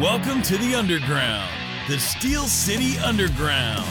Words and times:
Welcome 0.00 0.42
to 0.42 0.58
the 0.58 0.74
Underground, 0.74 1.48
the 1.88 2.00
Steel 2.00 2.46
City 2.46 2.98
Underground, 2.98 3.88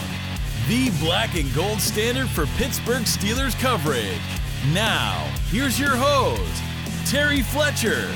the 0.68 0.90
black 1.00 1.36
and 1.36 1.52
gold 1.56 1.80
standard 1.80 2.28
for 2.28 2.46
Pittsburgh 2.58 3.04
Steelers 3.04 3.58
coverage. 3.58 4.20
Now, 4.74 5.34
here's 5.50 5.80
your 5.80 5.96
host, 5.96 6.62
Terry 7.10 7.42
Fletcher. 7.42 8.12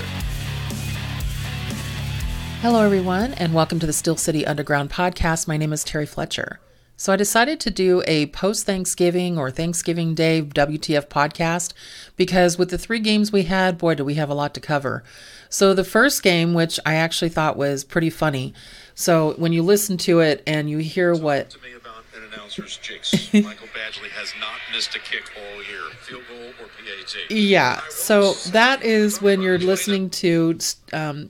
Hello, 2.62 2.84
everyone, 2.84 3.36
and 3.36 3.54
welcome 3.54 3.80
to 3.80 3.86
the 3.86 3.94
Steel 3.94 4.18
City 4.18 4.46
Underground 4.46 4.90
podcast. 4.90 5.48
My 5.48 5.56
name 5.56 5.72
is 5.72 5.86
Terry 5.86 6.06
Fletcher. 6.06 6.60
So, 7.00 7.14
I 7.14 7.16
decided 7.16 7.60
to 7.60 7.70
do 7.70 8.02
a 8.08 8.26
post 8.28 8.66
Thanksgiving 8.66 9.38
or 9.38 9.52
Thanksgiving 9.52 10.16
Day 10.16 10.42
WTF 10.42 11.08
podcast 11.08 11.74
because 12.16 12.58
with 12.58 12.72
the 12.72 12.78
three 12.80 13.00
games 13.00 13.32
we 13.32 13.44
had, 13.44 13.78
boy, 13.78 13.94
do 13.94 14.04
we 14.04 14.16
have 14.16 14.32
a 14.32 14.34
lot 14.34 14.56
to 14.56 14.60
cover. 14.60 15.04
So, 15.48 15.76
the 15.76 15.84
first 15.84 16.24
game, 16.24 16.56
which 16.56 16.80
I 16.88 16.96
actually 16.96 17.30
thought 17.30 17.56
was 17.56 17.84
pretty 17.84 18.10
funny. 18.10 18.56
So, 18.96 19.36
when 19.38 19.54
you 19.54 19.62
listen 19.62 19.98
to 20.00 20.22
it 20.22 20.42
and 20.48 20.72
you 20.72 20.80
hear 20.80 21.14
what. 21.14 21.52
To 21.52 21.62
me 21.62 21.74
about 21.74 22.04
an 22.16 22.34
announcer's 22.34 22.78
jinx. 22.78 23.14
Michael 23.34 23.68
Badgley 23.68 24.10
has 24.10 24.34
not 24.40 24.56
missed 24.74 24.96
a 24.96 25.00
kick 25.00 25.32
all 25.38 25.64
year, 25.64 25.84
field 26.02 26.24
goal 26.28 26.48
or 26.60 26.66
PAT. 26.66 27.30
Yeah, 27.30 27.80
so 27.92 28.34
that 28.50 28.84
is 28.84 29.22
when 29.22 29.44
you're 29.44 29.60
listening 29.60 30.10
to 30.10 30.58
um, 30.94 31.30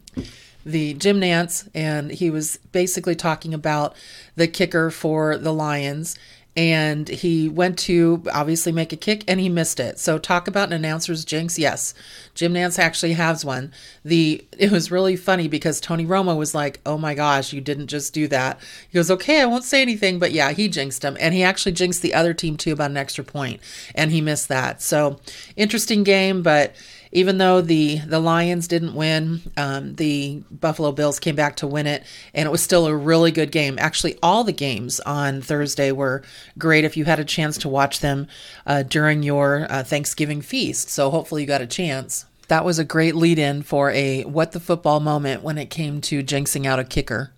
the 0.67 0.93
Jim 0.95 1.21
Nantz, 1.21 1.67
and 1.73 2.11
he 2.11 2.29
was 2.29 2.57
basically 2.71 3.15
talking 3.15 3.53
about 3.53 3.95
the 4.35 4.47
kicker 4.47 4.91
for 4.91 5.37
the 5.37 5.53
Lions. 5.53 6.19
And 6.57 7.07
he 7.07 7.47
went 7.47 7.77
to 7.79 8.23
obviously 8.33 8.71
make 8.71 8.91
a 8.91 8.97
kick 8.97 9.23
and 9.27 9.39
he 9.39 9.47
missed 9.47 9.79
it. 9.79 9.99
So 9.99 10.17
talk 10.17 10.47
about 10.47 10.69
an 10.69 10.73
announcer's 10.73 11.23
jinx. 11.23 11.59
Yes, 11.59 11.93
Jim 12.33 12.55
Nantz 12.55 12.79
actually 12.79 13.13
has 13.13 13.45
one. 13.45 13.71
The 14.03 14.43
it 14.57 14.71
was 14.71 14.89
really 14.89 15.15
funny 15.15 15.47
because 15.47 15.79
Tony 15.79 16.03
Romo 16.03 16.35
was 16.35 16.55
like, 16.55 16.79
"Oh 16.83 16.97
my 16.97 17.13
gosh, 17.13 17.53
you 17.53 17.61
didn't 17.61 17.87
just 17.87 18.11
do 18.11 18.27
that." 18.29 18.59
He 18.89 18.95
goes, 18.95 19.11
"Okay, 19.11 19.39
I 19.39 19.45
won't 19.45 19.65
say 19.65 19.83
anything." 19.83 20.17
But 20.17 20.31
yeah, 20.31 20.51
he 20.51 20.67
jinxed 20.67 21.03
him, 21.03 21.15
and 21.19 21.35
he 21.35 21.43
actually 21.43 21.73
jinxed 21.73 22.01
the 22.01 22.15
other 22.15 22.33
team 22.33 22.57
too 22.57 22.73
about 22.73 22.89
an 22.89 22.97
extra 22.97 23.23
point, 23.23 23.61
and 23.93 24.11
he 24.11 24.19
missed 24.19 24.47
that. 24.47 24.81
So 24.81 25.19
interesting 25.55 26.03
game, 26.03 26.41
but 26.41 26.75
even 27.11 27.37
though 27.37 27.61
the 27.61 27.97
the 27.99 28.19
Lions 28.19 28.67
didn't 28.67 28.93
win, 28.93 29.41
um, 29.55 29.95
the 29.95 30.43
Buffalo 30.51 30.91
Bills 30.91 31.19
came 31.19 31.35
back 31.35 31.55
to 31.57 31.67
win 31.67 31.87
it, 31.87 32.03
and 32.33 32.47
it 32.47 32.51
was 32.51 32.61
still 32.61 32.87
a 32.87 32.95
really 32.95 33.31
good 33.31 33.51
game. 33.51 33.77
Actually, 33.79 34.17
all 34.21 34.43
the 34.43 34.51
games 34.51 34.99
on 35.01 35.41
Thursday 35.41 35.91
were 35.91 36.23
great. 36.57 36.83
If 36.83 36.97
you 36.97 37.05
had 37.05 37.19
a 37.19 37.25
chance 37.25 37.57
to 37.59 37.69
watch 37.69 37.99
them 37.99 38.27
uh, 38.65 38.83
during 38.83 39.23
your 39.23 39.67
uh, 39.69 39.83
Thanksgiving 39.83 40.41
feast, 40.41 40.89
so 40.89 41.09
hopefully 41.09 41.41
you 41.41 41.47
got 41.47 41.61
a 41.61 41.67
chance. 41.67 42.25
That 42.47 42.65
was 42.65 42.79
a 42.79 42.85
great 42.85 43.15
lead 43.15 43.39
in 43.39 43.61
for 43.61 43.91
a 43.91 44.23
what 44.23 44.53
the 44.53 44.59
football 44.59 44.99
moment 44.99 45.43
when 45.43 45.57
it 45.57 45.69
came 45.69 45.99
to 46.01 46.23
jinxing 46.23 46.65
out 46.65 46.79
a 46.79 46.85
kicker. 46.85 47.31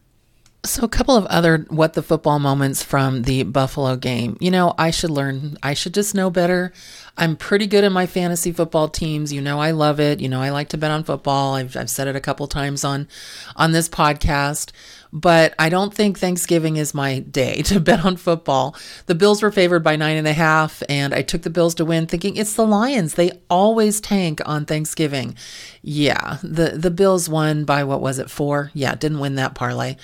So, 0.65 0.83
a 0.83 0.89
couple 0.89 1.15
of 1.15 1.25
other 1.27 1.65
what 1.69 1.93
the 1.93 2.03
football 2.03 2.37
moments 2.37 2.83
from 2.83 3.21
the 3.21 3.43
Buffalo 3.43 3.95
game. 3.95 4.35
You 4.41 4.51
know, 4.51 4.75
I 4.77 4.91
should 4.91 5.09
learn, 5.09 5.57
I 5.63 5.73
should 5.73 5.93
just 5.93 6.13
know 6.13 6.29
better. 6.29 6.73
I'm 7.17 7.37
pretty 7.37 7.65
good 7.65 7.85
in 7.85 7.93
my 7.93 8.05
fantasy 8.05 8.51
football 8.51 8.89
teams. 8.89 9.31
You 9.31 9.39
know, 9.39 9.59
I 9.61 9.71
love 9.71 10.01
it. 10.01 10.19
You 10.19 10.27
know, 10.27 10.41
I 10.41 10.49
like 10.49 10.69
to 10.69 10.77
bet 10.77 10.91
on 10.91 11.05
football. 11.05 11.53
I've, 11.55 11.77
I've 11.77 11.89
said 11.89 12.09
it 12.09 12.17
a 12.17 12.21
couple 12.21 12.45
times 12.47 12.83
on, 12.83 13.07
on 13.55 13.71
this 13.71 13.87
podcast, 13.87 14.71
but 15.13 15.55
I 15.57 15.69
don't 15.69 15.93
think 15.93 16.19
Thanksgiving 16.19 16.75
is 16.75 16.93
my 16.93 17.19
day 17.19 17.61
to 17.63 17.79
bet 17.79 18.03
on 18.03 18.17
football. 18.17 18.75
The 19.05 19.15
Bills 19.15 19.41
were 19.41 19.51
favored 19.51 19.83
by 19.83 19.95
nine 19.95 20.17
and 20.17 20.27
a 20.27 20.33
half, 20.33 20.83
and 20.89 21.13
I 21.13 21.21
took 21.21 21.43
the 21.43 21.49
Bills 21.49 21.75
to 21.75 21.85
win, 21.85 22.05
thinking 22.05 22.35
it's 22.35 22.55
the 22.55 22.67
Lions. 22.67 23.13
They 23.13 23.31
always 23.49 24.01
tank 24.01 24.41
on 24.45 24.65
Thanksgiving. 24.65 25.35
Yeah, 25.81 26.37
the, 26.43 26.71
the 26.71 26.91
Bills 26.91 27.29
won 27.29 27.63
by 27.63 27.85
what 27.85 28.01
was 28.01 28.19
it, 28.19 28.29
four? 28.29 28.71
Yeah, 28.73 28.95
didn't 28.95 29.19
win 29.19 29.35
that 29.35 29.55
parlay. 29.55 29.95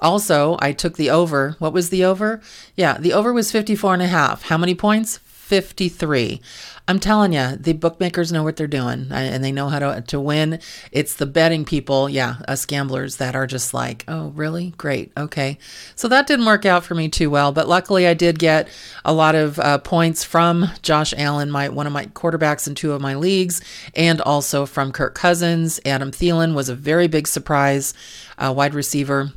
Also, 0.00 0.56
I 0.60 0.72
took 0.72 0.96
the 0.96 1.10
over. 1.10 1.56
What 1.58 1.72
was 1.72 1.90
the 1.90 2.04
over? 2.04 2.40
Yeah, 2.76 2.98
the 2.98 3.12
over 3.12 3.32
was 3.32 3.52
54 3.52 3.94
and 3.94 4.02
a 4.02 4.06
half. 4.08 4.42
How 4.42 4.58
many 4.58 4.74
points? 4.74 5.18
53. 5.18 6.40
I'm 6.86 6.98
telling 6.98 7.32
you, 7.32 7.56
the 7.56 7.72
bookmakers 7.72 8.32
know 8.32 8.42
what 8.42 8.56
they're 8.56 8.66
doing 8.66 9.08
and 9.10 9.42
they 9.42 9.52
know 9.52 9.68
how 9.68 9.78
to, 9.78 10.02
to 10.08 10.20
win. 10.20 10.58
It's 10.90 11.14
the 11.14 11.26
betting 11.26 11.64
people, 11.64 12.08
yeah, 12.08 12.36
us 12.48 12.66
gamblers 12.66 13.16
that 13.16 13.34
are 13.34 13.46
just 13.46 13.72
like, 13.72 14.04
oh, 14.08 14.28
really? 14.30 14.74
Great. 14.76 15.12
Okay. 15.16 15.58
So 15.96 16.08
that 16.08 16.26
didn't 16.26 16.46
work 16.46 16.66
out 16.66 16.84
for 16.84 16.94
me 16.94 17.08
too 17.08 17.30
well, 17.30 17.52
but 17.52 17.68
luckily 17.68 18.06
I 18.06 18.14
did 18.14 18.38
get 18.38 18.68
a 19.04 19.14
lot 19.14 19.34
of 19.34 19.58
uh, 19.58 19.78
points 19.78 20.24
from 20.24 20.70
Josh 20.82 21.14
Allen, 21.16 21.50
my 21.50 21.68
one 21.68 21.86
of 21.86 21.92
my 21.92 22.06
quarterbacks 22.06 22.66
in 22.66 22.74
two 22.74 22.92
of 22.92 23.00
my 23.00 23.14
leagues, 23.14 23.62
and 23.94 24.20
also 24.20 24.66
from 24.66 24.92
Kirk 24.92 25.14
Cousins. 25.14 25.80
Adam 25.86 26.10
Thielen 26.10 26.54
was 26.54 26.68
a 26.68 26.74
very 26.74 27.06
big 27.06 27.28
surprise, 27.28 27.94
uh, 28.38 28.52
wide 28.54 28.74
receiver 28.74 29.32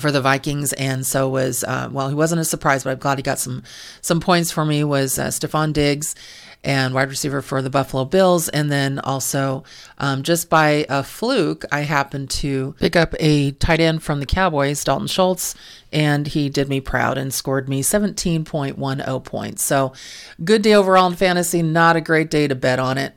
for 0.00 0.12
the 0.12 0.20
Vikings, 0.20 0.72
and 0.74 1.06
so 1.06 1.28
was 1.28 1.64
uh, 1.64 1.88
well. 1.90 2.08
He 2.08 2.14
wasn't 2.14 2.40
a 2.40 2.44
surprise, 2.44 2.84
but 2.84 2.90
I'm 2.90 2.98
glad 2.98 3.18
he 3.18 3.22
got 3.22 3.38
some 3.38 3.62
some 4.00 4.20
points 4.20 4.50
for 4.50 4.64
me. 4.64 4.84
Was 4.84 5.18
uh, 5.18 5.28
Stefon 5.28 5.72
Diggs 5.72 6.14
and 6.66 6.94
wide 6.94 7.08
receiver 7.08 7.40
for 7.40 7.62
the 7.62 7.70
Buffalo 7.70 8.04
Bills, 8.04 8.48
and 8.48 8.70
then 8.70 8.98
also 8.98 9.62
um, 9.98 10.24
just 10.24 10.50
by 10.50 10.84
a 10.88 11.04
fluke, 11.04 11.64
I 11.70 11.82
happened 11.82 12.28
to 12.30 12.74
pick 12.80 12.96
up 12.96 13.14
a 13.20 13.52
tight 13.52 13.78
end 13.78 14.02
from 14.02 14.18
the 14.18 14.26
Cowboys, 14.26 14.82
Dalton 14.82 15.06
Schultz, 15.06 15.54
and 15.92 16.26
he 16.26 16.48
did 16.48 16.68
me 16.68 16.80
proud 16.80 17.18
and 17.18 17.32
scored 17.32 17.68
me 17.68 17.82
17.10 17.82 19.24
points. 19.24 19.62
So 19.62 19.92
good 20.42 20.62
day 20.62 20.74
overall 20.74 21.06
in 21.06 21.14
fantasy. 21.14 21.62
Not 21.62 21.94
a 21.94 22.00
great 22.00 22.30
day 22.30 22.48
to 22.48 22.56
bet 22.56 22.80
on 22.80 22.98
it. 22.98 23.16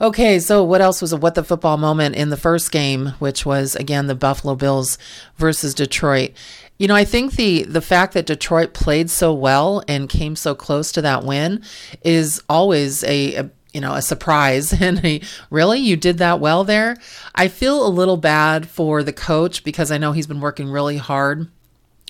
Okay, 0.00 0.40
so 0.40 0.64
what 0.64 0.80
else 0.80 1.00
was 1.00 1.12
a 1.12 1.16
what 1.16 1.34
the 1.34 1.44
football 1.44 1.76
moment 1.76 2.16
in 2.16 2.30
the 2.30 2.36
first 2.36 2.72
game, 2.72 3.08
which 3.20 3.46
was 3.46 3.76
again 3.76 4.06
the 4.06 4.14
Buffalo 4.14 4.56
Bills 4.56 4.98
versus 5.36 5.72
Detroit? 5.72 6.32
You 6.78 6.88
know, 6.88 6.96
I 6.96 7.04
think 7.04 7.32
the 7.34 7.62
the 7.62 7.80
fact 7.80 8.14
that 8.14 8.26
Detroit 8.26 8.74
played 8.74 9.08
so 9.08 9.32
well 9.32 9.84
and 9.86 10.08
came 10.08 10.34
so 10.34 10.54
close 10.54 10.90
to 10.92 11.02
that 11.02 11.24
win 11.24 11.62
is 12.02 12.42
always 12.48 13.04
a, 13.04 13.34
a 13.36 13.50
you 13.72 13.80
know, 13.80 13.94
a 13.94 14.02
surprise. 14.02 14.72
And 14.84 15.04
a, 15.04 15.20
really, 15.50 15.78
you 15.78 15.96
did 15.96 16.18
that 16.18 16.40
well 16.40 16.64
there. 16.64 16.96
I 17.34 17.48
feel 17.48 17.86
a 17.86 17.88
little 17.88 18.16
bad 18.16 18.68
for 18.68 19.02
the 19.02 19.12
coach 19.12 19.62
because 19.64 19.92
I 19.92 19.98
know 19.98 20.12
he's 20.12 20.26
been 20.26 20.40
working 20.40 20.70
really 20.70 20.96
hard 20.96 21.48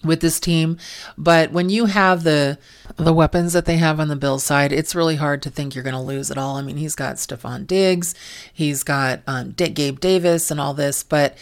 with 0.05 0.21
this 0.21 0.39
team. 0.41 0.79
But 1.17 1.53
when 1.53 1.69
you 1.69 1.87
have 1.87 2.23
the 2.23 2.59
the 2.97 3.13
weapons 3.13 3.53
that 3.55 3.65
they 3.65 3.77
have 3.77 3.99
on 3.99 4.09
the 4.09 4.17
Bill 4.17 4.39
side, 4.39 4.73
it's 4.73 4.95
really 4.95 5.17
hard 5.17 5.43
to 5.43 5.51
think 5.51 5.75
you're 5.75 5.85
going 5.85 5.95
to 5.95 6.01
lose 6.01 6.31
at 6.31 6.39
all. 6.39 6.57
I 6.57 6.63
mean, 6.63 6.77
he's 6.77 6.95
got 6.95 7.17
Stefon 7.17 7.67
Diggs, 7.67 8.15
he's 8.53 8.83
got 8.83 9.21
um, 9.27 9.53
Gabe 9.53 10.01
Davis, 10.01 10.51
and 10.51 10.61
all 10.61 10.75
this, 10.75 11.03
but. 11.03 11.37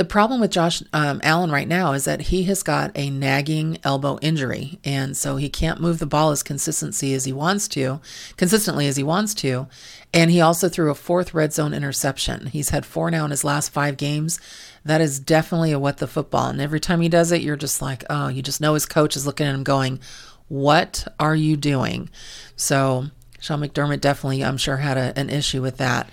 The 0.00 0.06
problem 0.06 0.40
with 0.40 0.50
Josh 0.50 0.82
um, 0.94 1.20
Allen 1.22 1.50
right 1.50 1.68
now 1.68 1.92
is 1.92 2.06
that 2.06 2.22
he 2.22 2.44
has 2.44 2.62
got 2.62 2.90
a 2.94 3.10
nagging 3.10 3.76
elbow 3.84 4.18
injury, 4.22 4.78
and 4.82 5.14
so 5.14 5.36
he 5.36 5.50
can't 5.50 5.78
move 5.78 5.98
the 5.98 6.06
ball 6.06 6.30
as 6.30 6.42
consistency 6.42 7.12
as 7.12 7.26
he 7.26 7.34
wants 7.34 7.68
to, 7.68 8.00
consistently 8.38 8.88
as 8.88 8.96
he 8.96 9.02
wants 9.02 9.34
to. 9.34 9.68
And 10.14 10.30
he 10.30 10.40
also 10.40 10.70
threw 10.70 10.90
a 10.90 10.94
fourth 10.94 11.34
red 11.34 11.52
zone 11.52 11.74
interception. 11.74 12.46
He's 12.46 12.70
had 12.70 12.86
four 12.86 13.10
now 13.10 13.26
in 13.26 13.30
his 13.30 13.44
last 13.44 13.74
five 13.74 13.98
games 13.98 14.40
that 14.86 15.02
is 15.02 15.20
definitely 15.20 15.70
a 15.70 15.78
what 15.78 15.98
the 15.98 16.06
football. 16.06 16.48
And 16.48 16.62
every 16.62 16.80
time 16.80 17.02
he 17.02 17.10
does 17.10 17.30
it, 17.30 17.42
you're 17.42 17.56
just 17.56 17.82
like, 17.82 18.02
oh, 18.08 18.28
you 18.28 18.40
just 18.40 18.62
know 18.62 18.72
his 18.72 18.86
coach 18.86 19.16
is 19.16 19.26
looking 19.26 19.48
at 19.48 19.54
him 19.54 19.64
going, 19.64 20.00
what 20.48 21.06
are 21.20 21.36
you 21.36 21.58
doing? 21.58 22.08
So 22.56 23.08
Sean 23.38 23.60
McDermott 23.60 24.00
definitely, 24.00 24.44
I'm 24.44 24.56
sure, 24.56 24.78
had 24.78 24.96
a, 24.96 25.12
an 25.18 25.28
issue 25.28 25.60
with 25.60 25.76
that. 25.76 26.08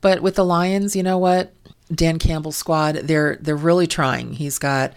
But 0.00 0.22
with 0.22 0.36
the 0.36 0.44
Lions, 0.44 0.96
you 0.96 1.02
know 1.02 1.18
what? 1.18 1.52
Dan 1.92 2.18
Campbell's 2.18 2.56
squad, 2.56 2.96
they're 2.96 3.36
they're 3.40 3.56
really 3.56 3.86
trying. 3.86 4.34
He's 4.34 4.58
got 4.58 4.94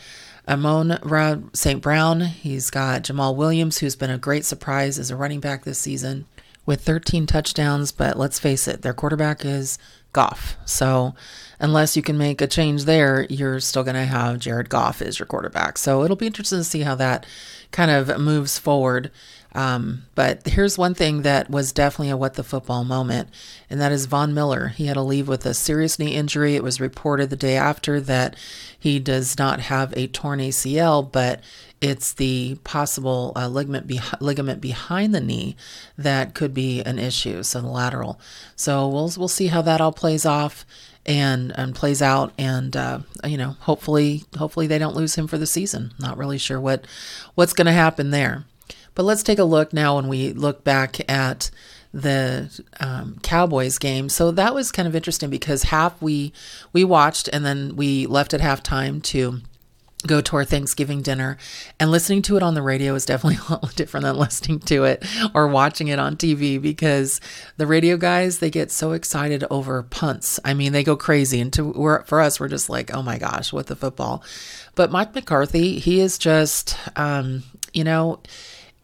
Amon 0.48 1.50
St. 1.54 1.82
Brown. 1.82 2.22
He's 2.22 2.70
got 2.70 3.04
Jamaal 3.04 3.36
Williams, 3.36 3.78
who's 3.78 3.96
been 3.96 4.10
a 4.10 4.18
great 4.18 4.46
surprise 4.46 4.98
as 4.98 5.12
a 5.12 5.16
running 5.16 5.40
back 5.40 5.64
this 5.64 5.80
season 5.80 6.26
with 6.70 6.82
13 6.82 7.26
touchdowns. 7.26 7.92
But 7.92 8.16
let's 8.16 8.38
face 8.38 8.68
it, 8.68 8.84
their 8.84 8.94
quarterback 8.94 9.44
is 9.44 9.80
Goff. 10.14 10.56
So 10.66 11.16
unless 11.60 11.98
you 11.98 12.04
can 12.04 12.16
make 12.16 12.42
a 12.42 12.48
change 12.48 12.86
there, 12.86 13.26
you're 13.28 13.60
still 13.60 13.84
going 13.84 13.96
to 13.96 14.06
have 14.06 14.38
Jared 14.38 14.70
Goff 14.70 15.02
as 15.02 15.18
your 15.18 15.26
quarterback. 15.26 15.80
So 15.80 16.04
it'll 16.04 16.16
be 16.16 16.28
interesting 16.28 16.60
to 16.60 16.64
see 16.64 16.82
how 16.82 16.94
that 16.94 17.26
kind 17.72 17.90
of 17.90 18.20
moves 18.20 18.60
forward. 18.60 19.10
Um, 19.54 20.04
but 20.14 20.46
here's 20.46 20.78
one 20.78 20.94
thing 20.94 21.24
that 21.24 21.50
was 21.50 21.72
definitely 21.72 22.12
a 22.12 22.18
what 22.18 22.36
the 22.36 22.44
football 22.44 22.84
moment, 22.84 23.30
and 23.68 23.82
that 23.82 23.92
is 23.92 24.06
Von 24.06 24.32
Miller. 24.32 24.68
He 24.68 24.86
had 24.86 24.94
to 24.94 25.02
leave 25.02 25.28
with 25.28 25.44
a 25.48 25.56
serious 25.56 25.98
knee 25.98 26.14
injury. 26.14 26.56
It 26.56 26.62
was 26.62 26.80
reported 26.80 27.32
the 27.32 27.36
day 27.36 27.56
after 27.56 28.00
that 28.02 28.36
he 28.78 29.00
does 29.00 29.40
not 29.40 29.60
have 29.62 29.92
a 29.98 30.06
torn 30.06 30.40
ACL, 30.40 31.12
but 31.12 31.42
it's 31.82 32.14
the 32.14 32.58
possible 32.64 33.32
uh, 33.36 33.48
ligament, 33.48 33.88
be- 33.88 34.02
ligament 34.20 34.60
behind 34.60 35.16
the 35.16 35.22
knee 35.22 35.56
that 35.98 36.34
could 36.34 36.54
be 36.54 36.82
an 36.82 37.00
issue, 37.00 37.44
so 37.44 37.62
the 37.62 37.68
lateral. 37.68 38.20
So 38.56 38.88
we'll 38.88 39.12
we'll 39.18 39.28
see 39.28 39.48
how 39.48 39.62
that 39.62 39.82
all 39.82 39.94
plays 39.94 40.26
off 40.26 40.66
and 41.06 41.52
and 41.58 41.74
plays 41.74 42.02
out, 42.02 42.34
and 42.38 42.76
uh, 42.76 43.00
you 43.24 43.38
know, 43.38 43.56
hopefully 43.62 44.24
hopefully 44.38 44.68
they 44.68 44.78
don't 44.78 44.96
lose 44.96 45.16
him 45.16 45.28
for 45.28 45.38
the 45.38 45.48
season. 45.48 45.94
Not 46.00 46.18
really 46.18 46.38
sure 46.38 46.60
what 46.60 46.86
what's 47.36 47.54
going 47.54 47.68
to 47.68 47.72
happen 47.72 48.12
there, 48.12 48.46
but 48.94 49.04
let's 49.04 49.24
take 49.24 49.40
a 49.40 49.44
look 49.44 49.72
now 49.72 49.96
when 49.96 50.08
we 50.08 50.34
look 50.34 50.64
back 50.64 51.10
at 51.10 51.50
the 51.94 52.62
um, 52.80 53.18
Cowboys 53.24 53.80
game. 53.80 54.10
So 54.10 54.32
that 54.32 54.54
was 54.54 54.72
kind 54.72 54.88
of 54.88 54.96
interesting 54.96 55.30
because 55.30 55.64
half 55.64 56.00
we 56.02 56.34
we 56.74 56.84
watched 56.84 57.30
and 57.32 57.46
then 57.46 57.76
we 57.76 58.06
left 58.06 58.34
at 58.34 58.42
halftime 58.42 59.02
to 59.04 59.42
go 60.08 60.22
to 60.22 60.38
our 60.38 60.46
Thanksgiving 60.46 61.02
dinner 61.02 61.38
and 61.78 61.92
listening 61.92 62.22
to 62.22 62.38
it 62.38 62.44
on 62.44 62.54
the 62.54 62.62
radio 62.62 62.96
is 62.96 63.06
definitely 63.06 63.40
a 63.50 63.52
lot 63.52 63.76
different 63.76 64.06
than 64.06 64.18
listening 64.18 64.60
to 64.60 64.86
it 64.86 65.06
or 65.34 65.48
watching 65.48 65.90
it 65.90 66.00
on 66.00 66.16
TV 66.16 66.62
because 66.62 67.20
the 67.58 67.68
radio 67.68 67.98
guys 67.98 68.40
they 68.40 68.50
get 68.50 68.72
so 68.72 68.94
excited 68.94 69.44
over 69.50 69.84
punts. 69.84 70.40
I 70.46 70.54
mean, 70.54 70.72
they 70.72 70.84
go 70.84 70.96
crazy 70.96 71.42
and 71.42 71.52
to 71.54 71.74
for 72.06 72.22
us 72.22 72.40
we're 72.40 72.48
just 72.48 72.70
like, 72.70 72.94
"Oh 72.94 73.02
my 73.02 73.18
gosh, 73.18 73.52
what 73.52 73.68
the 73.68 73.76
football." 73.76 74.24
But 74.76 74.92
Mike 74.92 75.14
McCarthy, 75.14 75.80
he 75.80 76.00
is 76.00 76.18
just 76.18 76.78
um, 76.96 77.44
you 77.74 77.84
know, 77.84 78.22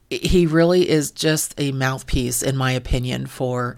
he 0.09 0.45
really 0.45 0.87
is 0.87 1.11
just 1.11 1.55
a 1.57 1.71
mouthpiece, 1.71 2.43
in 2.43 2.55
my 2.55 2.71
opinion, 2.71 3.25
for 3.25 3.75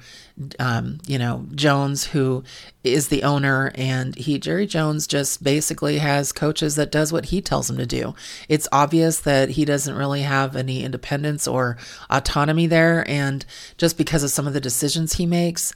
um, 0.59 0.99
you 1.07 1.17
know 1.17 1.45
Jones, 1.55 2.07
who 2.07 2.43
is 2.83 3.07
the 3.07 3.23
owner, 3.23 3.71
and 3.75 4.15
he 4.15 4.37
Jerry 4.37 4.67
Jones 4.67 5.07
just 5.07 5.41
basically 5.41 5.99
has 5.99 6.31
coaches 6.31 6.75
that 6.75 6.91
does 6.91 7.13
what 7.13 7.25
he 7.25 7.41
tells 7.41 7.67
them 7.67 7.77
to 7.77 7.85
do. 7.85 8.13
It's 8.49 8.67
obvious 8.71 9.21
that 9.21 9.51
he 9.51 9.63
doesn't 9.63 9.95
really 9.95 10.21
have 10.21 10.55
any 10.55 10.83
independence 10.83 11.47
or 11.47 11.77
autonomy 12.09 12.67
there, 12.67 13.09
and 13.09 13.45
just 13.77 13.97
because 13.97 14.23
of 14.23 14.29
some 14.29 14.47
of 14.47 14.53
the 14.53 14.61
decisions 14.61 15.13
he 15.13 15.25
makes. 15.25 15.73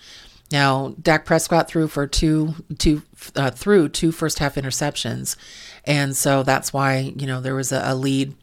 Now, 0.51 0.95
Dak 1.01 1.25
Prescott 1.25 1.69
threw 1.69 1.87
for 1.87 2.05
two, 2.05 2.55
two, 2.77 3.03
uh, 3.37 3.51
threw 3.51 3.87
two 3.87 4.11
first 4.11 4.39
half 4.39 4.55
interceptions, 4.55 5.37
and 5.85 6.15
so 6.15 6.43
that's 6.43 6.73
why 6.73 7.13
you 7.15 7.25
know 7.25 7.39
there 7.39 7.55
was 7.55 7.71
a, 7.71 7.81
a 7.85 7.95
lead 7.95 8.35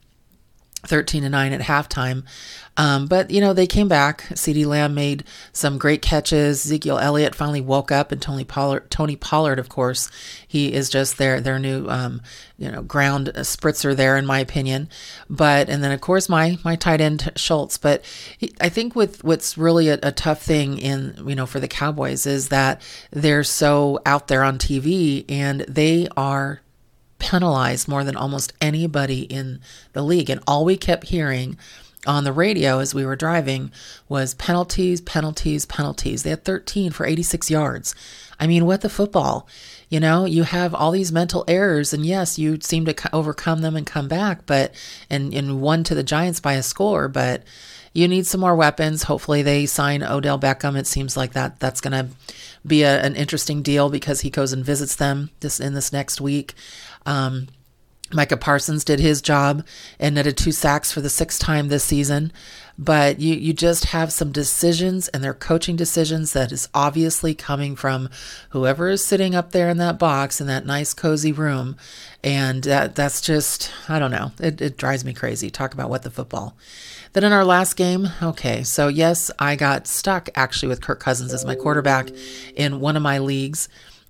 13 0.89 1.23
to 1.23 1.29
9 1.29 1.53
at 1.53 1.61
halftime. 1.61 2.25
Um, 2.79 3.07
but, 3.07 3.33
you 3.33 3.41
know, 3.41 3.53
they 3.53 3.67
came 3.67 3.89
back. 3.89 4.23
CeeDee 4.31 4.65
Lamb 4.65 4.95
made 4.95 5.25
some 5.53 5.79
great 5.79 6.01
catches. 6.01 6.65
Ezekiel 6.65 6.99
Elliott 6.99 7.35
finally 7.35 7.61
woke 7.61 7.91
up, 7.91 8.13
and 8.13 8.23
Tony 8.23 8.45
Pollard, 8.45 8.89
Tony 8.89 9.17
Pollard 9.17 9.59
of 9.59 9.69
course, 9.69 10.09
he 10.47 10.73
is 10.73 10.89
just 10.89 11.19
their, 11.19 11.41
their 11.41 11.59
new, 11.59 11.89
um, 11.89 12.23
you 12.57 12.71
know, 12.71 12.83
ground 12.83 13.33
spritzer 13.35 13.97
there, 13.97 14.17
in 14.17 14.25
my 14.25 14.39
opinion. 14.39 14.89
But, 15.29 15.69
and 15.69 15.83
then, 15.83 15.91
of 15.91 16.01
course, 16.01 16.29
my, 16.29 16.57
my 16.65 16.77
tight 16.77 17.01
end 17.01 17.33
Schultz. 17.35 17.79
But 17.79 18.05
he, 18.39 18.55
I 18.61 18.69
think 18.69 18.95
with 18.95 19.25
what's 19.25 19.59
really 19.59 19.89
a, 19.89 19.99
a 20.03 20.13
tough 20.13 20.43
thing 20.43 20.79
in, 20.79 21.21
you 21.27 21.35
know, 21.35 21.47
for 21.47 21.59
the 21.59 21.69
Cowboys 21.69 22.27
is 22.27 22.49
that 22.49 22.81
they're 23.11 23.45
so 23.45 23.99
out 24.07 24.29
there 24.29 24.45
on 24.45 24.57
TV 24.57 25.25
and 25.29 25.63
they 25.63 26.07
are 26.17 26.61
penalized 27.19 27.89
more 27.89 28.05
than 28.05 28.17
almost 28.17 28.53
anybody 28.61 29.23
in 29.23 29.61
the 29.93 30.03
league. 30.03 30.31
And 30.31 30.43
all 30.47 30.65
we 30.65 30.77
kept 30.77 31.09
hearing 31.09 31.59
on 32.07 32.25
the 32.25 32.33
radio 32.33 32.79
as 32.79 32.95
we 32.95 33.05
were 33.05 33.17
driving 33.17 33.71
was 34.09 34.35
penalties, 34.35 35.01
penalties, 35.01 35.67
penalties. 35.67 36.23
They 36.23 36.31
had 36.31 36.45
13 36.45 36.91
for 36.91 37.05
86 37.05 37.51
yards. 37.51 37.95
I 38.39 38.47
mean, 38.47 38.67
what 38.67 38.83
the 38.83 38.89
football? 38.89 39.49
You 39.89 40.01
know, 40.01 40.25
you 40.25 40.45
have 40.45 40.75
all 40.75 40.91
these 40.91 41.11
mental 41.11 41.45
errors, 41.49 41.93
and 41.93 42.05
yes, 42.05 42.39
you 42.39 42.59
seem 42.61 42.85
to 42.85 42.95
overcome 43.13 43.63
them 43.63 43.75
and 43.75 43.87
come 43.87 44.07
back, 44.07 44.47
but 44.47 44.73
and 45.09 45.33
and 45.33 45.61
won 45.61 45.83
to 45.85 45.95
the 45.95 46.03
Giants 46.03 46.41
by 46.41 46.53
a 46.55 46.63
score, 46.63 47.09
but 47.09 47.43
you 47.99 48.07
need 48.07 48.27
some 48.27 48.41
more 48.41 48.55
weapons. 48.55 49.03
Hopefully, 49.05 49.43
they 49.43 49.67
sign 49.67 50.03
Odell 50.03 50.39
Beckham. 50.39 50.77
It 50.77 50.87
seems 50.87 51.17
like 51.17 51.33
that 51.33 51.59
that's 51.59 51.81
going 51.81 51.93
to 51.93 52.15
be 52.65 52.83
a, 52.83 53.03
an 53.03 53.17
interesting 53.17 53.61
deal 53.61 53.91
because 53.91 54.21
he 54.21 54.31
goes 54.31 54.53
and 54.53 54.65
visits 54.65 54.95
them 54.95 55.31
this 55.41 55.59
in 55.59 55.75
this 55.75 55.93
next 55.93 56.21
week. 56.21 56.55
Um, 57.07 57.49
Micah 58.13 58.37
Parsons 58.37 58.85
did 58.85 59.01
his 59.01 59.21
job 59.21 59.67
and 59.99 60.15
netted 60.15 60.37
two 60.37 60.53
sacks 60.53 60.93
for 60.93 61.01
the 61.01 61.11
sixth 61.11 61.41
time 61.41 61.69
this 61.69 61.85
season. 61.85 62.33
But 62.79 63.19
you, 63.19 63.35
you 63.35 63.53
just 63.53 63.87
have 63.87 64.13
some 64.13 64.31
decisions 64.31 65.09
and 65.09 65.23
they're 65.23 65.35
coaching 65.35 65.75
decisions 65.75 66.33
that 66.33 66.53
is 66.53 66.69
obviously 66.73 67.35
coming 67.35 67.75
from 67.75 68.09
whoever 68.51 68.89
is 68.89 69.05
sitting 69.05 69.35
up 69.35 69.51
there 69.51 69.69
in 69.69 69.79
that 69.79 69.99
box 69.99 70.41
in 70.41 70.47
that 70.47 70.65
nice 70.65 70.95
cozy 70.95 71.33
room. 71.33 71.77
And 72.23 72.63
that, 72.65 72.95
that's 72.95 73.21
just, 73.21 73.73
I 73.89 73.99
don't 73.99 74.13
know, 74.13 74.31
it, 74.41 74.61
it 74.61 74.77
drives 74.77 75.05
me 75.05 75.13
crazy. 75.13 75.51
Talk 75.51 75.75
about 75.75 75.91
what 75.91 76.03
the 76.03 76.11
football. 76.11 76.57
Then 77.15 77.25
in 77.25 77.33
our 77.33 77.45
last 77.45 77.75
game, 77.75 78.11
okay, 78.23 78.63
so 78.63 78.87
yes, 78.87 79.31
I 79.41 79.57
got 79.57 79.89
stuck 79.89 80.29
actually 80.37 80.69
with 80.69 80.81
Kirk 80.81 81.01
Cousins 81.01 81.35
as 81.35 81.45
my 81.45 81.57
quarterback 81.57 82.11
in 82.55 82.79
one 82.79 82.97
of 82.97 83.03
my 83.03 83.19
leagues 83.19 83.69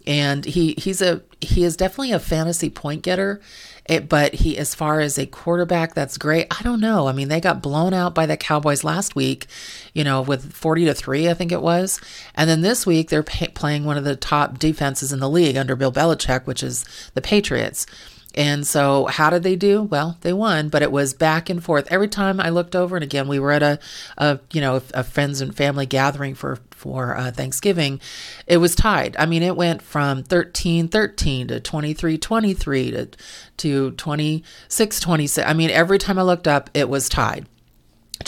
and 0.09 0.47
he 0.47 0.75
he's 0.79 1.03
a 1.03 1.21
he 1.41 1.63
is 1.65 1.77
definitely 1.77 2.13
a 2.13 2.19
fantasy 2.19 2.71
point 2.71 3.03
getter. 3.03 3.41
It, 3.89 4.09
but 4.09 4.35
he, 4.35 4.59
as 4.59 4.75
far 4.75 5.01
as 5.01 5.19
a 5.19 5.25
quarterback, 5.25 5.95
that's 5.95 6.19
great. 6.19 6.47
I 6.51 6.63
don't 6.63 6.81
know. 6.81 7.09
I 7.09 7.13
mean, 7.13 7.29
they 7.29 7.41
got 7.41 7.63
blown 7.63 7.95
out 7.95 8.15
by 8.15 8.27
the 8.27 8.37
Cowboys 8.37 8.85
last 8.85 9.17
week, 9.17 9.47
you 9.95 10.05
know, 10.05 10.21
with 10.21 10.53
40 10.53 10.85
to 10.85 10.95
3, 10.95 11.31
I 11.31 11.35
think 11.35 11.53
it 11.53 11.63
was. 11.63 11.99
And 12.35 12.51
then 12.51 12.61
this 12.61 12.85
week, 12.85 13.09
they're 13.09 13.23
pay, 13.23 13.49
playing 13.49 13.85
one 13.85 13.97
of 13.97 14.05
the 14.05 14.15
top 14.15 14.59
defenses 14.59 15.11
in 15.11 15.21
the 15.21 15.31
league 15.31 15.57
under 15.57 15.75
Bill 15.75 15.91
Belichick, 15.91 16.47
which 16.47 16.63
is 16.63 16.85
the 17.15 17.23
Patriots. 17.23 17.87
And 18.35 18.67
so, 18.67 19.07
how 19.07 19.31
did 19.31 19.43
they 19.43 19.57
do? 19.57 19.83
Well, 19.83 20.17
they 20.21 20.33
won, 20.33 20.69
but 20.69 20.83
it 20.83 20.93
was 20.93 21.15
back 21.15 21.49
and 21.49 21.65
forth. 21.65 21.89
Every 21.91 22.09
time 22.09 22.41
I 22.41 22.51
looked 22.51 22.77
over, 22.77 22.97
and 22.97 23.03
again, 23.03 23.27
we 23.27 23.39
were 23.39 23.53
at 23.53 23.63
a, 23.63 23.79
a 24.17 24.39
you 24.53 24.61
know, 24.61 24.83
a 24.95 25.03
friends 25.03 25.41
and 25.41 25.57
family 25.57 25.87
gathering 25.87 26.35
for 26.35 26.59
for 26.71 27.17
uh, 27.17 27.33
Thanksgiving, 27.33 28.01
it 28.47 28.59
was 28.59 28.75
tied. 28.77 29.17
I 29.19 29.27
mean, 29.27 29.43
it 29.43 29.57
went 29.57 29.83
from 29.83 30.23
13 30.23 30.89
13 30.89 31.49
to 31.49 31.61
23 31.61 32.19
23 32.19 32.91
to, 32.93 33.09
to 33.57 33.91
26 33.93 35.01
26. 35.01 35.49
I 35.49 35.53
mean, 35.53 35.71
every 35.71 35.99
time 35.99 36.19
I 36.19 36.23
looked 36.23 36.47
up, 36.47 36.71
it 36.75 36.89
was 36.89 37.09
tied. 37.09 37.47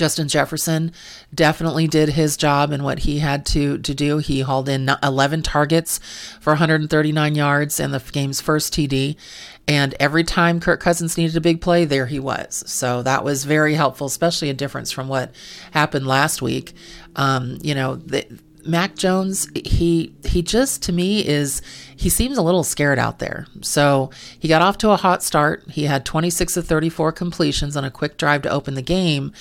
Justin 0.01 0.29
Jefferson 0.29 0.93
definitely 1.35 1.87
did 1.87 2.09
his 2.09 2.39
job 2.39 2.73
and 2.73 2.83
what 2.83 3.01
he 3.01 3.19
had 3.19 3.45
to, 3.47 3.77
to 3.77 3.95
do. 3.95 4.17
He 4.17 4.41
hauled 4.41 4.67
in 4.67 4.91
11 5.03 5.43
targets 5.43 6.01
for 6.41 6.55
139 6.55 7.35
yards 7.35 7.79
and 7.79 7.93
the 7.93 8.03
game's 8.11 8.41
first 8.41 8.73
TD. 8.73 9.17
And 9.69 9.95
every 10.01 10.25
time 10.25 10.59
Kirk 10.59 10.81
Cousins 10.81 11.19
needed 11.19 11.37
a 11.37 11.41
big 11.43 11.61
play, 11.61 11.85
there 11.85 12.07
he 12.07 12.19
was. 12.19 12.65
So 12.67 13.03
that 13.03 13.25
was 13.25 13.45
very 13.45 13.75
helpful, 13.75 14.07
especially 14.07 14.49
a 14.49 14.55
difference 14.55 14.91
from 14.91 15.07
what 15.07 15.35
happened 15.73 16.07
last 16.07 16.41
week. 16.41 16.73
Um, 17.15 17.59
you 17.61 17.75
know, 17.75 17.97
the, 17.97 18.27
Mac 18.65 18.97
Jones, 18.97 19.49
he 19.55 20.15
he 20.25 20.43
just 20.43 20.83
to 20.85 20.93
me 20.93 21.27
is 21.27 21.63
he 21.97 22.09
seems 22.09 22.39
a 22.39 22.43
little 22.43 22.65
scared 22.65 22.99
out 22.99 23.19
there. 23.19 23.47
So 23.61 24.11
he 24.39 24.49
got 24.49 24.63
off 24.63 24.79
to 24.79 24.91
a 24.91 24.97
hot 24.97 25.23
start. 25.23 25.65
He 25.71 25.85
had 25.85 26.05
26 26.05 26.57
of 26.57 26.67
34 26.67 27.13
completions 27.13 27.77
on 27.77 27.85
a 27.85 27.91
quick 27.91 28.17
drive 28.17 28.43
to 28.43 28.51
open 28.51 28.75
the 28.75 28.83
game, 28.83 29.33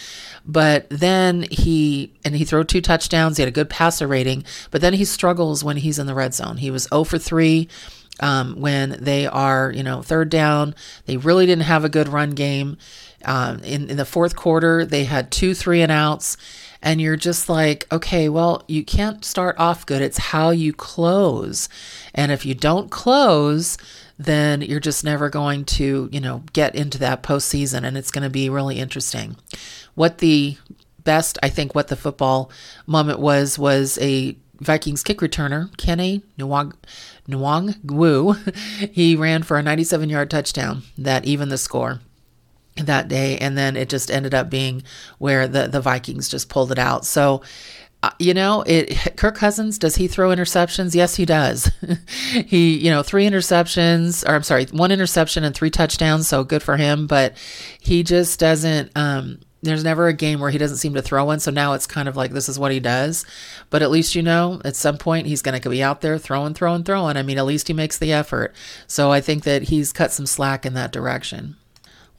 but 0.45 0.87
then 0.89 1.43
he 1.51 2.11
and 2.23 2.35
he 2.35 2.45
threw 2.45 2.63
two 2.63 2.81
touchdowns. 2.81 3.37
He 3.37 3.41
had 3.41 3.47
a 3.49 3.51
good 3.51 3.69
passer 3.69 4.07
rating, 4.07 4.43
but 4.71 4.81
then 4.81 4.93
he 4.93 5.05
struggles 5.05 5.63
when 5.63 5.77
he's 5.77 5.99
in 5.99 6.07
the 6.07 6.15
red 6.15 6.33
zone. 6.33 6.57
He 6.57 6.71
was 6.71 6.87
0 6.89 7.03
for 7.03 7.17
3 7.17 7.67
um, 8.19 8.59
when 8.59 8.97
they 8.99 9.25
are 9.27 9.71
you 9.71 9.83
know 9.83 10.01
third 10.01 10.29
down. 10.29 10.75
They 11.05 11.17
really 11.17 11.45
didn't 11.45 11.63
have 11.63 11.83
a 11.83 11.89
good 11.89 12.07
run 12.07 12.31
game. 12.31 12.77
Um, 13.25 13.59
in 13.59 13.89
in 13.89 13.97
the 13.97 14.05
fourth 14.05 14.35
quarter, 14.35 14.85
they 14.85 15.05
had 15.05 15.31
two 15.31 15.53
three 15.53 15.81
and 15.81 15.91
outs 15.91 16.37
and 16.81 17.01
you're 17.01 17.17
just 17.17 17.49
like, 17.49 17.85
okay, 17.91 18.29
well, 18.29 18.63
you 18.67 18.83
can't 18.83 19.25
start 19.25 19.57
off 19.59 19.85
good. 19.85 20.01
It's 20.01 20.17
how 20.17 20.51
you 20.51 20.73
close. 20.73 21.67
And 22.13 22.31
if 22.31 22.45
you 22.45 22.55
don't 22.55 22.89
close, 22.89 23.77
then 24.17 24.61
you're 24.61 24.79
just 24.79 25.03
never 25.03 25.29
going 25.29 25.65
to, 25.65 26.09
you 26.11 26.19
know, 26.19 26.43
get 26.53 26.75
into 26.75 26.97
that 26.99 27.23
postseason 27.23 27.83
and 27.83 27.97
it's 27.97 28.11
going 28.11 28.23
to 28.23 28.29
be 28.29 28.49
really 28.49 28.79
interesting. 28.79 29.35
What 29.95 30.19
the 30.19 30.57
best, 31.03 31.37
I 31.43 31.49
think, 31.49 31.75
what 31.75 31.87
the 31.87 31.95
football 31.95 32.51
moment 32.85 33.19
was, 33.19 33.59
was 33.59 33.97
a 34.01 34.37
Vikings 34.59 35.03
kick 35.03 35.19
returner, 35.19 35.69
Kene 35.77 36.21
Nwang, 36.37 36.73
Nwangwu. 37.29 38.89
he 38.91 39.15
ran 39.15 39.43
for 39.43 39.57
a 39.57 39.63
97 39.63 40.09
yard 40.09 40.29
touchdown 40.29 40.83
that 40.97 41.25
even 41.25 41.49
the 41.49 41.57
score 41.57 42.01
that 42.77 43.07
day 43.07 43.37
and 43.37 43.57
then 43.57 43.75
it 43.75 43.89
just 43.89 44.09
ended 44.09 44.33
up 44.33 44.49
being 44.49 44.83
where 45.17 45.47
the 45.47 45.67
the 45.67 45.81
Vikings 45.81 46.29
just 46.29 46.49
pulled 46.49 46.71
it 46.71 46.79
out. 46.79 47.05
So 47.05 47.41
uh, 48.01 48.11
you 48.17 48.33
know, 48.33 48.63
it 48.65 48.95
Kirk 49.17 49.35
Cousins 49.35 49.77
does 49.77 49.95
he 49.95 50.07
throw 50.07 50.29
interceptions? 50.29 50.95
Yes, 50.95 51.15
he 51.15 51.25
does. 51.25 51.69
he, 52.45 52.77
you 52.77 52.89
know, 52.89 53.03
three 53.03 53.27
interceptions 53.27 54.27
or 54.27 54.35
I'm 54.35 54.43
sorry, 54.43 54.65
one 54.65 54.91
interception 54.91 55.43
and 55.43 55.53
three 55.53 55.69
touchdowns, 55.69 56.27
so 56.27 56.43
good 56.43 56.63
for 56.63 56.77
him, 56.77 57.07
but 57.07 57.35
he 57.79 58.03
just 58.03 58.39
doesn't 58.39 58.91
um 58.95 59.39
there's 59.61 59.83
never 59.83 60.07
a 60.07 60.13
game 60.13 60.39
where 60.39 60.51
he 60.51 60.57
doesn't 60.57 60.77
seem 60.77 60.93
to 60.93 61.01
throw 61.01 61.25
one. 61.25 61.41
So 61.41 61.51
now 61.51 61.73
it's 61.73 61.85
kind 61.85 62.07
of 62.07 62.15
like 62.15 62.31
this 62.31 62.47
is 62.47 62.57
what 62.57 62.71
he 62.71 62.79
does. 62.79 63.25
But 63.69 63.81
at 63.81 63.91
least 63.91 64.15
you 64.15 64.21
know 64.21 64.61
at 64.63 64.77
some 64.77 64.97
point 64.97 65.27
he's 65.27 65.41
going 65.41 65.59
to 65.59 65.69
be 65.69 65.83
out 65.83 65.99
there 65.99 66.17
throwing, 66.17 66.53
throwing, 66.53 66.85
throwing. 66.85 67.17
I 67.17 67.23
mean, 67.23 67.37
at 67.37 67.45
least 67.45 67.67
he 67.67 67.73
makes 67.73 67.97
the 67.97 68.13
effort. 68.13 68.55
So 68.87 69.11
I 69.11 69.19
think 69.19 69.43
that 69.43 69.63
he's 69.63 69.91
cut 69.91 70.13
some 70.13 70.25
slack 70.25 70.65
in 70.65 70.75
that 70.75 70.93
direction 70.93 71.57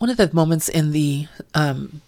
one 0.00 0.08
of 0.08 0.16
the 0.16 0.30
moments 0.32 0.68
in 0.68 0.92
the 0.92 1.28
um, 1.54 2.00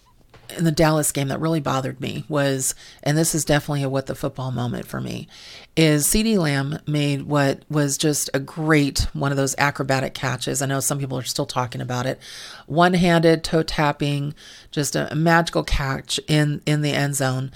in 0.57 0.63
the 0.63 0.71
Dallas 0.71 1.11
game 1.11 1.27
that 1.27 1.39
really 1.39 1.59
bothered 1.59 1.99
me 1.99 2.25
was, 2.27 2.75
and 3.03 3.17
this 3.17 3.35
is 3.35 3.45
definitely 3.45 3.83
a 3.83 3.89
what 3.89 4.05
the 4.05 4.15
football 4.15 4.51
moment 4.51 4.85
for 4.87 5.01
me, 5.01 5.27
is 5.75 6.05
CeeDee 6.05 6.37
Lamb 6.37 6.79
made 6.87 7.23
what 7.23 7.63
was 7.69 7.97
just 7.97 8.29
a 8.33 8.39
great 8.39 9.07
one 9.13 9.31
of 9.31 9.37
those 9.37 9.55
acrobatic 9.57 10.13
catches. 10.13 10.61
I 10.61 10.67
know 10.67 10.79
some 10.79 10.99
people 10.99 11.17
are 11.17 11.23
still 11.23 11.45
talking 11.45 11.81
about 11.81 12.05
it. 12.05 12.19
One 12.67 12.93
handed, 12.93 13.43
toe 13.43 13.63
tapping, 13.63 14.35
just 14.71 14.95
a, 14.95 15.11
a 15.11 15.15
magical 15.15 15.63
catch 15.63 16.19
in, 16.27 16.61
in 16.65 16.81
the 16.81 16.91
end 16.91 17.15
zone. 17.15 17.51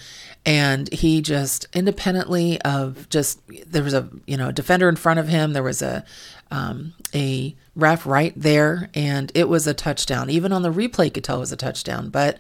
And 0.46 0.92
he 0.94 1.22
just 1.22 1.68
independently 1.74 2.60
of 2.62 3.10
just, 3.10 3.42
there 3.70 3.84
was 3.84 3.94
a, 3.94 4.10
you 4.26 4.38
know, 4.38 4.52
defender 4.52 4.88
in 4.88 4.96
front 4.96 5.20
of 5.20 5.28
him. 5.28 5.54
There 5.54 5.62
was 5.62 5.82
a, 5.82 6.06
um, 6.50 6.94
a 7.14 7.56
ref 7.76 8.06
right 8.06 8.34
there, 8.36 8.90
and 8.94 9.32
it 9.36 9.50
was 9.50 9.68
a 9.68 9.74
touchdown. 9.74 10.30
Even 10.30 10.54
on 10.54 10.62
the 10.62 10.72
replay, 10.72 11.06
you 11.06 11.12
could 11.12 11.24
tell 11.24 11.38
it 11.38 11.42
was 11.42 11.52
a 11.52 11.58
touchdown. 11.58 12.10
But 12.10 12.40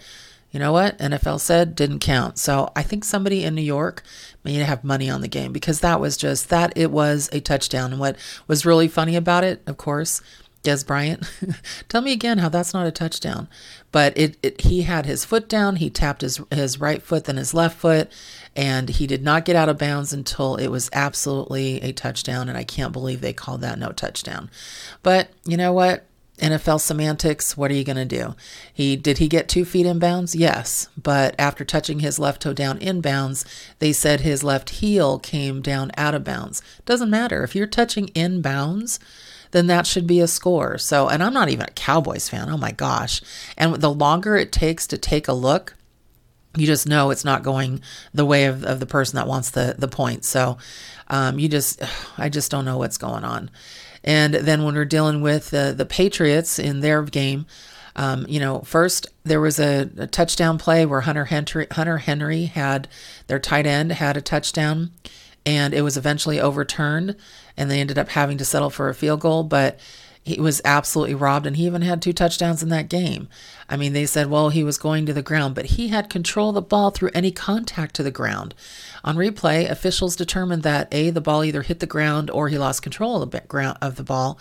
you 0.51 0.60
know 0.60 0.72
what? 0.72 0.98
NFL 0.98 1.39
said 1.39 1.75
didn't 1.75 2.00
count. 2.00 2.38
So 2.38 2.72
I 2.75 2.84
think 2.84 3.04
somebody 3.04 3.44
in 3.44 3.56
New 3.56 3.62
York 3.62 4.04
may 4.44 4.54
have 4.54 4.84
money 4.84 5.10
on 5.10 5.22
the 5.22 5.27
game 5.27 5.51
because 5.51 5.82
that 5.82 6.00
was 6.00 6.16
just 6.16 6.50
that 6.50 6.74
it 6.75 6.89
was 6.89 7.30
a 7.34 7.42
touchdown. 7.42 7.92
And 7.92 8.00
what 8.00 8.18
was 8.48 8.66
really 8.66 8.88
funny 8.88 9.16
about 9.16 9.44
it, 9.44 9.62
of 9.68 9.77
course, 9.77 10.22
Dez 10.63 10.86
Bryant, 10.86 11.24
tell 11.89 12.01
me 12.01 12.12
again 12.12 12.39
how 12.39 12.50
that's 12.50 12.74
not 12.74 12.88
a 12.88 12.92
touchdown. 12.92 13.48
But 13.92 14.18
it, 14.18 14.38
it 14.42 14.62
he 14.62 14.84
had 14.84 15.06
his 15.06 15.25
foot 15.25 15.48
down, 15.50 15.77
he 15.77 15.89
tapped 15.89 16.22
his 16.22 16.42
his 16.51 16.80
right 16.80 17.01
foot, 17.01 17.25
then 17.25 17.38
his 17.38 17.54
left 17.54 17.77
foot, 17.77 18.12
and 18.56 18.89
he 18.89 19.08
did 19.08 19.24
not 19.24 19.46
get 19.46 19.56
out 19.56 19.70
of 19.70 19.77
bounds 19.77 20.13
until 20.13 20.56
it 20.56 20.68
was 20.68 20.89
absolutely 20.94 21.82
a 21.82 21.92
touchdown. 21.94 22.50
And 22.50 22.58
I 22.58 22.63
can't 22.63 22.94
believe 22.94 23.22
they 23.22 23.34
called 23.34 23.62
that 23.62 23.80
no 23.80 23.92
touchdown. 23.92 24.50
But 25.04 25.30
you 25.46 25.58
know 25.58 25.74
what? 25.74 26.06
NFL 26.38 26.79
semantics, 26.79 27.58
what 27.58 27.72
are 27.72 27.74
you 27.74 27.84
going 27.84 27.96
to 27.96 28.06
do? 28.06 28.36
He 28.72 28.96
did 28.96 29.17
he 29.17 29.27
get 29.27 29.50
2 29.50 29.65
feet 29.65 29.86
in 29.86 30.00
bounds? 30.00 30.36
Yes, 30.36 30.88
but 31.01 31.36
after 31.39 31.65
touching 31.65 32.00
his 32.00 32.20
left 32.20 32.44
toe 32.44 32.53
down 32.53 32.77
in 32.77 33.01
bounds, 33.01 33.44
they 33.79 33.91
said 33.91 34.22
his 34.22 34.44
left 34.44 34.70
heel 34.70 35.17
came 35.20 35.62
down 35.62 35.91
out 35.98 36.13
of 36.13 36.24
bounds. 36.24 36.62
Doesn't 36.86 37.10
matter 37.10 37.44
if 37.44 37.56
you're 37.56 37.67
touching 37.67 38.10
in 38.10 38.41
bounds, 38.41 39.00
then 39.51 39.67
that 39.67 39.88
should 39.88 40.06
be 40.06 40.20
a 40.20 40.27
score. 40.27 40.77
So, 40.77 41.08
and 41.08 41.24
I'm 41.24 41.34
not 41.34 41.50
even 41.50 41.65
a 41.67 41.72
Cowboys 41.72 42.29
fan. 42.29 42.50
Oh 42.50 42.58
my 42.58 42.72
gosh. 42.72 43.22
And 43.58 43.75
the 43.75 43.94
longer 43.94 44.36
it 44.36 44.51
takes 44.51 44.86
to 44.88 44.98
take 44.98 45.27
a 45.27 45.34
look, 45.34 45.75
you 46.56 46.65
just 46.65 46.88
know 46.88 47.12
it's 47.12 47.25
not 47.25 47.44
going 47.44 47.82
the 48.13 48.25
way 48.25 48.46
of, 48.46 48.63
of 48.63 48.79
the 48.79 48.86
person 48.86 49.15
that 49.15 49.27
wants 49.27 49.51
the 49.51 49.75
the 49.77 49.88
point. 49.88 50.25
So, 50.25 50.58
um, 51.08 51.39
you 51.39 51.50
just, 51.50 51.82
I 52.17 52.29
just 52.29 52.51
don't 52.51 52.65
know 52.65 52.77
what's 52.77 52.98
going 52.98 53.24
on. 53.24 53.50
And 54.07 54.33
then 54.35 54.63
when 54.63 54.73
we're 54.73 54.85
dealing 54.85 55.19
with 55.19 55.49
the, 55.49 55.73
the 55.77 55.85
Patriots 55.85 56.59
in 56.59 56.79
their 56.79 57.03
game, 57.03 57.45
um, 57.97 58.25
you 58.29 58.39
know, 58.39 58.61
first 58.61 59.05
there 59.25 59.41
was 59.41 59.59
a, 59.59 59.89
a, 59.97 60.07
touchdown 60.07 60.57
play 60.57 60.85
where 60.85 61.01
Hunter 61.01 61.25
Henry, 61.25 61.67
Hunter 61.71 61.97
Henry 61.97 62.45
had 62.45 62.87
their 63.27 63.37
tight 63.37 63.65
end 63.65 63.91
had 63.91 64.15
a 64.15 64.21
touchdown, 64.21 64.91
and 65.45 65.73
it 65.73 65.81
was 65.81 65.97
eventually 65.97 66.39
overturned, 66.39 67.17
and 67.57 67.69
they 67.69 67.81
ended 67.81 67.97
up 67.97 68.07
having 68.09 68.37
to 68.37 68.45
settle 68.45 68.69
for 68.69 68.87
a 68.87 68.93
field 68.93 69.19
goal. 69.19 69.43
But 69.43 69.77
he 70.27 70.41
was 70.41 70.62
absolutely 70.65 71.15
robbed, 71.15 71.46
and 71.46 71.55
he 71.55 71.65
even 71.65 71.81
had 71.81 72.01
two 72.01 72.13
touchdowns 72.13 72.62
in 72.62 72.69
that 72.69 72.89
game. 72.89 73.29
I 73.69 73.77
mean, 73.77 73.93
they 73.93 74.05
said, 74.05 74.29
well, 74.29 74.50
he 74.50 74.63
was 74.63 74.77
going 74.77 75.05
to 75.05 75.13
the 75.13 75.22
ground, 75.22 75.55
but 75.55 75.65
he 75.65 75.88
had 75.88 76.10
control 76.10 76.50
of 76.50 76.55
the 76.55 76.62
ball 76.62 76.91
through 76.91 77.12
any 77.13 77.31
contact 77.31 77.96
to 77.96 78.03
the 78.03 78.12
ground. 78.12 78.53
On 79.03 79.15
replay, 79.15 79.69
officials 79.69 80.15
determined 80.15 80.63
that 80.63 80.89
A, 80.93 81.10
the 81.10 81.22
ball 81.22 81.43
either 81.43 81.62
hit 81.62 81.79
the 81.79 81.86
ground 81.86 82.29
or 82.29 82.50
he 82.50 82.57
lost 82.57 82.81
control 82.81 83.24
of 83.24 83.31
the 83.31 83.39
ground 83.41 83.77
of 83.81 83.96
the 83.96 84.03
ball, 84.03 84.38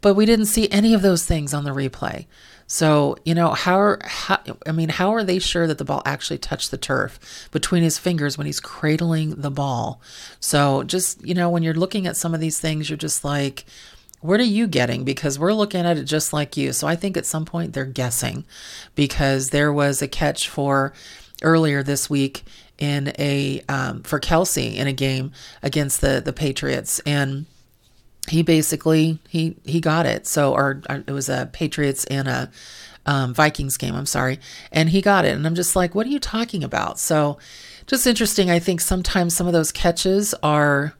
but 0.00 0.14
we 0.14 0.24
didn't 0.24 0.46
see 0.46 0.68
any 0.70 0.94
of 0.94 1.02
those 1.02 1.26
things 1.26 1.52
on 1.52 1.64
the 1.64 1.70
replay. 1.70 2.26
So, 2.66 3.16
you 3.24 3.34
know, 3.34 3.50
how, 3.50 3.78
are, 3.80 3.98
how 4.04 4.38
I 4.66 4.72
mean, 4.72 4.90
how 4.90 5.14
are 5.14 5.24
they 5.24 5.38
sure 5.38 5.66
that 5.66 5.78
the 5.78 5.84
ball 5.84 6.02
actually 6.04 6.38
touched 6.38 6.70
the 6.70 6.76
turf 6.76 7.48
between 7.50 7.82
his 7.82 7.98
fingers 7.98 8.36
when 8.36 8.46
he's 8.46 8.60
cradling 8.60 9.36
the 9.36 9.50
ball? 9.50 10.00
So, 10.38 10.84
just, 10.84 11.24
you 11.26 11.34
know, 11.34 11.48
when 11.48 11.62
you're 11.62 11.74
looking 11.74 12.06
at 12.06 12.16
some 12.16 12.34
of 12.34 12.40
these 12.40 12.60
things, 12.60 12.88
you're 12.88 12.96
just 12.96 13.24
like, 13.24 13.64
what 14.20 14.40
are 14.40 14.44
you 14.44 14.66
getting? 14.66 15.04
Because 15.04 15.38
we're 15.38 15.52
looking 15.52 15.84
at 15.84 15.96
it 15.96 16.04
just 16.04 16.32
like 16.32 16.56
you. 16.56 16.72
So 16.72 16.86
I 16.86 16.96
think 16.96 17.16
at 17.16 17.26
some 17.26 17.44
point 17.44 17.72
they're 17.72 17.84
guessing 17.84 18.44
because 18.94 19.50
there 19.50 19.72
was 19.72 20.02
a 20.02 20.08
catch 20.08 20.48
for 20.48 20.92
earlier 21.42 21.82
this 21.82 22.10
week 22.10 22.44
in 22.78 23.12
a 23.18 23.60
um, 23.68 24.02
for 24.02 24.18
Kelsey 24.18 24.76
in 24.76 24.86
a 24.86 24.92
game 24.92 25.32
against 25.62 26.00
the 26.00 26.20
the 26.24 26.32
Patriots, 26.32 27.00
and 27.00 27.46
he 28.28 28.42
basically 28.42 29.18
he 29.28 29.56
he 29.64 29.80
got 29.80 30.06
it. 30.06 30.26
So 30.26 30.52
or, 30.52 30.82
or 30.88 31.04
it 31.06 31.12
was 31.12 31.28
a 31.28 31.48
Patriots 31.52 32.04
and 32.06 32.28
a 32.28 32.50
um, 33.06 33.34
Vikings 33.34 33.76
game. 33.76 33.94
I'm 33.94 34.06
sorry, 34.06 34.38
and 34.72 34.90
he 34.90 35.00
got 35.00 35.24
it, 35.24 35.36
and 35.36 35.46
I'm 35.46 35.54
just 35.54 35.76
like, 35.76 35.94
what 35.94 36.06
are 36.06 36.10
you 36.10 36.20
talking 36.20 36.62
about? 36.64 36.98
So 36.98 37.38
just 37.86 38.06
interesting. 38.06 38.50
I 38.50 38.58
think 38.58 38.80
sometimes 38.80 39.34
some 39.34 39.46
of 39.46 39.52
those 39.52 39.72
catches 39.72 40.34
are 40.42 40.94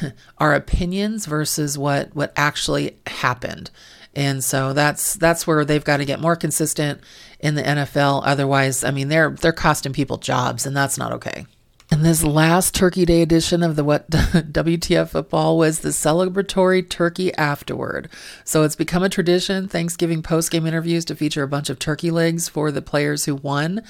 our 0.38 0.54
opinions 0.54 1.26
versus 1.26 1.78
what 1.78 2.14
what 2.14 2.32
actually 2.36 2.96
happened. 3.06 3.70
And 4.16 4.44
so 4.44 4.72
that's 4.72 5.14
that's 5.14 5.46
where 5.46 5.64
they've 5.64 5.84
got 5.84 5.96
to 5.98 6.04
get 6.04 6.20
more 6.20 6.36
consistent 6.36 7.00
in 7.40 7.56
the 7.56 7.62
NFL. 7.62 8.22
Otherwise, 8.24 8.84
I 8.84 8.90
mean, 8.90 9.08
they're 9.08 9.30
they're 9.30 9.52
costing 9.52 9.92
people 9.92 10.18
jobs, 10.18 10.66
and 10.66 10.76
that's 10.76 10.98
not 10.98 11.12
okay. 11.12 11.46
And 11.90 12.04
this 12.04 12.24
last 12.24 12.74
Turkey 12.74 13.04
Day 13.04 13.22
edition 13.22 13.62
of 13.62 13.76
the 13.76 13.84
what 13.84 14.10
WTF 14.10 15.10
football 15.10 15.58
was 15.58 15.80
the 15.80 15.90
celebratory 15.90 16.88
turkey 16.88 17.32
afterward. 17.34 18.08
So 18.42 18.62
it's 18.62 18.74
become 18.74 19.02
a 19.02 19.08
tradition 19.08 19.68
Thanksgiving 19.68 20.22
post 20.22 20.50
game 20.50 20.66
interviews 20.66 21.04
to 21.04 21.14
feature 21.14 21.42
a 21.42 21.48
bunch 21.48 21.68
of 21.68 21.78
turkey 21.78 22.10
legs 22.10 22.48
for 22.48 22.72
the 22.72 22.82
players 22.82 23.26
who 23.26 23.34
won, 23.34 23.82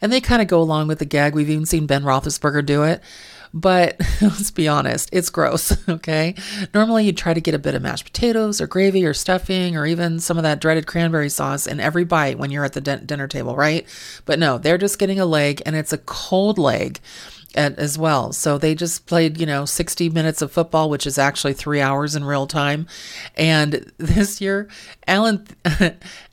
and 0.00 0.12
they 0.12 0.20
kind 0.20 0.42
of 0.42 0.48
go 0.48 0.60
along 0.60 0.88
with 0.88 0.98
the 0.98 1.04
gag. 1.04 1.34
We've 1.34 1.50
even 1.50 1.66
seen 1.66 1.86
Ben 1.86 2.02
Roethlisberger 2.02 2.64
do 2.66 2.82
it. 2.82 3.02
But 3.54 3.96
let's 4.20 4.50
be 4.50 4.68
honest, 4.68 5.08
it's 5.12 5.30
gross, 5.30 5.76
okay? 5.88 6.34
Normally 6.74 7.06
you'd 7.06 7.16
try 7.16 7.34
to 7.34 7.40
get 7.40 7.54
a 7.54 7.58
bit 7.58 7.74
of 7.74 7.82
mashed 7.82 8.04
potatoes 8.04 8.60
or 8.60 8.66
gravy 8.66 9.04
or 9.04 9.14
stuffing 9.14 9.76
or 9.76 9.86
even 9.86 10.20
some 10.20 10.36
of 10.36 10.42
that 10.42 10.60
dreaded 10.60 10.86
cranberry 10.86 11.28
sauce 11.28 11.66
in 11.66 11.80
every 11.80 12.04
bite 12.04 12.38
when 12.38 12.50
you're 12.50 12.64
at 12.64 12.72
the 12.72 12.80
dinner 12.80 13.28
table, 13.28 13.56
right? 13.56 13.86
But 14.24 14.38
no, 14.38 14.58
they're 14.58 14.78
just 14.78 14.98
getting 14.98 15.20
a 15.20 15.26
leg 15.26 15.62
and 15.66 15.76
it's 15.76 15.92
a 15.92 15.98
cold 15.98 16.58
leg 16.58 17.00
as 17.54 17.98
well. 17.98 18.32
So 18.32 18.58
they 18.58 18.74
just 18.74 19.06
played, 19.06 19.38
you 19.38 19.46
know, 19.46 19.64
60 19.64 20.10
minutes 20.10 20.42
of 20.42 20.52
football, 20.52 20.90
which 20.90 21.06
is 21.06 21.18
actually 21.18 21.54
three 21.54 21.80
hours 21.80 22.14
in 22.14 22.24
real 22.24 22.46
time. 22.46 22.86
And 23.36 23.90
this 23.98 24.40
year, 24.40 24.68
Alan, 25.06 25.46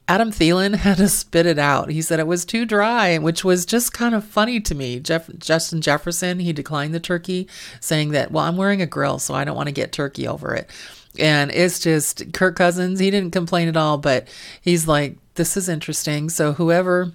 Adam 0.07 0.31
Thielen 0.31 0.75
had 0.75 0.97
to 0.97 1.09
spit 1.09 1.45
it 1.45 1.59
out. 1.59 1.89
He 1.89 2.01
said 2.01 2.19
it 2.19 2.27
was 2.27 2.45
too 2.45 2.65
dry, 2.65 3.17
which 3.17 3.43
was 3.43 3.65
just 3.65 3.93
kind 3.93 4.15
of 4.15 4.23
funny 4.23 4.59
to 4.61 4.75
me. 4.75 4.99
Jeff, 4.99 5.29
Justin 5.37 5.81
Jefferson, 5.81 6.39
he 6.39 6.53
declined 6.53 6.93
the 6.93 6.99
turkey, 6.99 7.47
saying 7.79 8.11
that, 8.11 8.31
well, 8.31 8.45
I'm 8.45 8.57
wearing 8.57 8.81
a 8.81 8.85
grill, 8.85 9.19
so 9.19 9.33
I 9.33 9.43
don't 9.43 9.55
want 9.55 9.67
to 9.67 9.73
get 9.73 9.91
turkey 9.91 10.27
over 10.27 10.53
it. 10.53 10.69
And 11.17 11.51
it's 11.51 11.79
just 11.79 12.33
Kirk 12.33 12.55
Cousins, 12.55 12.99
he 12.99 13.09
didn't 13.09 13.31
complain 13.31 13.67
at 13.67 13.77
all, 13.77 13.97
but 13.97 14.27
he's 14.61 14.87
like, 14.87 15.17
this 15.35 15.55
is 15.55 15.69
interesting. 15.69 16.29
So 16.29 16.53
whoever 16.53 17.13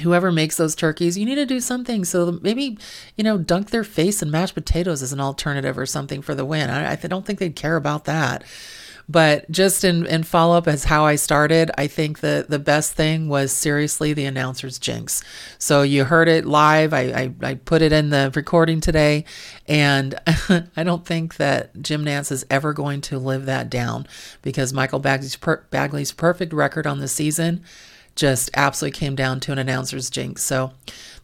whoever 0.00 0.32
makes 0.32 0.56
those 0.56 0.74
turkeys, 0.74 1.18
you 1.18 1.26
need 1.26 1.34
to 1.34 1.46
do 1.46 1.60
something. 1.60 2.04
So 2.04 2.38
maybe, 2.42 2.78
you 3.16 3.24
know, 3.24 3.36
dunk 3.36 3.70
their 3.70 3.84
face 3.84 4.22
in 4.22 4.30
mashed 4.30 4.54
potatoes 4.54 5.02
as 5.02 5.12
an 5.12 5.20
alternative 5.20 5.76
or 5.76 5.86
something 5.86 6.22
for 6.22 6.34
the 6.34 6.44
win. 6.44 6.70
I, 6.70 6.92
I 6.92 6.96
don't 6.96 7.26
think 7.26 7.38
they'd 7.38 7.54
care 7.54 7.76
about 7.76 8.04
that. 8.06 8.44
But 9.08 9.50
just 9.50 9.84
in, 9.84 10.06
in 10.06 10.22
follow 10.22 10.56
up 10.56 10.68
as 10.68 10.84
how 10.84 11.04
I 11.04 11.16
started, 11.16 11.70
I 11.76 11.86
think 11.86 12.20
the, 12.20 12.46
the 12.48 12.58
best 12.58 12.92
thing 12.92 13.28
was 13.28 13.52
seriously 13.52 14.12
the 14.12 14.24
announcer's 14.24 14.78
jinx. 14.78 15.22
So 15.58 15.82
you 15.82 16.04
heard 16.04 16.28
it 16.28 16.46
live. 16.46 16.92
I, 16.92 17.00
I, 17.00 17.34
I 17.42 17.54
put 17.54 17.82
it 17.82 17.92
in 17.92 18.10
the 18.10 18.32
recording 18.34 18.80
today. 18.80 19.24
And 19.66 20.14
I 20.76 20.84
don't 20.84 21.04
think 21.04 21.36
that 21.36 21.82
Jim 21.82 22.04
Nantz 22.04 22.32
is 22.32 22.44
ever 22.50 22.72
going 22.72 23.00
to 23.02 23.18
live 23.18 23.46
that 23.46 23.70
down 23.70 24.06
because 24.42 24.72
Michael 24.72 25.00
Badgley's, 25.00 25.36
per, 25.36 25.64
Badgley's 25.70 26.12
perfect 26.12 26.52
record 26.52 26.86
on 26.86 26.98
the 27.00 27.08
season 27.08 27.62
just 28.14 28.50
absolutely 28.54 28.98
came 28.98 29.14
down 29.14 29.40
to 29.40 29.52
an 29.52 29.58
announcer's 29.58 30.10
jinx. 30.10 30.42
So 30.42 30.72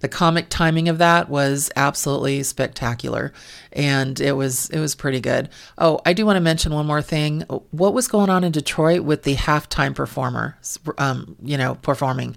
the 0.01 0.09
comic 0.09 0.49
timing 0.49 0.89
of 0.89 0.99
that 0.99 1.29
was 1.29 1.71
absolutely 1.77 2.43
spectacular 2.43 3.33
and 3.73 4.21
it 4.21 4.33
was 4.33 4.71
it 4.71 4.81
was 4.81 4.95
pretty 4.95 5.21
good. 5.21 5.49
Oh, 5.77 6.01
I 6.07 6.13
do 6.13 6.25
want 6.25 6.37
to 6.37 6.41
mention 6.41 6.73
one 6.73 6.87
more 6.87 7.03
thing. 7.03 7.43
What 7.71 7.95
was 7.95 8.09
going 8.09 8.31
on 8.31 8.45
in 8.45 8.53
Detroit 8.53 9.03
with 9.03 9.25
the 9.25 9.37
halftime 9.37 9.95
performer 9.95 10.57
um, 10.99 11.37
you 11.43 11.59
know, 11.59 11.75
performing? 11.77 12.37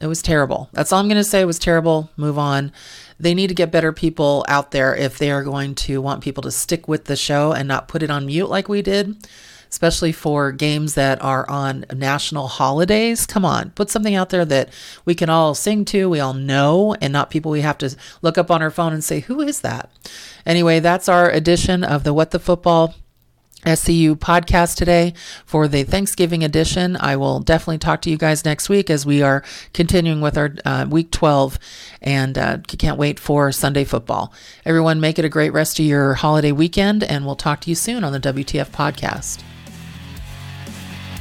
It 0.00 0.06
was 0.06 0.22
terrible. 0.22 0.70
That's 0.72 0.92
all 0.92 1.00
I'm 1.00 1.08
going 1.08 1.16
to 1.18 1.24
say. 1.24 1.42
It 1.42 1.46
was 1.46 1.58
terrible. 1.58 2.08
Move 2.16 2.38
on. 2.38 2.72
They 3.18 3.34
need 3.34 3.48
to 3.48 3.54
get 3.54 3.70
better 3.70 3.92
people 3.92 4.46
out 4.48 4.70
there 4.70 4.96
if 4.96 5.18
they 5.18 5.30
are 5.30 5.44
going 5.44 5.74
to 5.74 6.00
want 6.00 6.22
people 6.22 6.42
to 6.44 6.50
stick 6.50 6.88
with 6.88 7.04
the 7.04 7.16
show 7.16 7.52
and 7.52 7.68
not 7.68 7.86
put 7.86 8.02
it 8.02 8.10
on 8.10 8.24
mute 8.24 8.48
like 8.48 8.66
we 8.66 8.80
did 8.80 9.14
especially 9.70 10.12
for 10.12 10.52
games 10.52 10.94
that 10.94 11.22
are 11.22 11.48
on 11.48 11.84
national 11.94 12.48
holidays. 12.48 13.26
Come 13.26 13.44
on, 13.44 13.70
put 13.70 13.90
something 13.90 14.14
out 14.14 14.30
there 14.30 14.44
that 14.44 14.70
we 15.04 15.14
can 15.14 15.30
all 15.30 15.54
sing 15.54 15.84
to, 15.86 16.08
we 16.08 16.20
all 16.20 16.34
know, 16.34 16.94
and 17.00 17.12
not 17.12 17.30
people 17.30 17.50
we 17.50 17.60
have 17.60 17.78
to 17.78 17.96
look 18.22 18.36
up 18.36 18.50
on 18.50 18.62
our 18.62 18.70
phone 18.70 18.92
and 18.92 19.04
say, 19.04 19.20
Who 19.20 19.40
is 19.40 19.60
that? 19.60 19.90
Anyway, 20.44 20.80
that's 20.80 21.08
our 21.08 21.30
edition 21.30 21.84
of 21.84 22.04
the 22.04 22.12
What 22.12 22.30
the 22.30 22.38
Football 22.38 22.94
SCU 23.64 24.16
podcast 24.16 24.76
today 24.76 25.12
for 25.44 25.68
the 25.68 25.82
Thanksgiving 25.82 26.42
edition. 26.42 26.96
I 26.96 27.16
will 27.16 27.40
definitely 27.40 27.78
talk 27.78 28.00
to 28.02 28.10
you 28.10 28.16
guys 28.16 28.44
next 28.44 28.68
week 28.68 28.88
as 28.88 29.04
we 29.04 29.22
are 29.22 29.44
continuing 29.74 30.20
with 30.20 30.38
our 30.38 30.54
uh, 30.64 30.86
week 30.88 31.10
12 31.10 31.58
and 32.00 32.38
uh, 32.38 32.58
can't 32.66 32.96
wait 32.98 33.20
for 33.20 33.52
Sunday 33.52 33.84
football. 33.84 34.32
Everyone, 34.64 35.00
make 35.00 35.18
it 35.18 35.24
a 35.24 35.28
great 35.28 35.52
rest 35.52 35.78
of 35.78 35.84
your 35.84 36.14
holiday 36.14 36.52
weekend, 36.52 37.04
and 37.04 37.26
we'll 37.26 37.36
talk 37.36 37.60
to 37.60 37.70
you 37.70 37.76
soon 37.76 38.02
on 38.02 38.12
the 38.12 38.20
WTF 38.20 38.70
podcast. 38.70 39.42